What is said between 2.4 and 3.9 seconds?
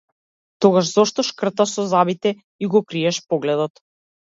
и го криеш погледот?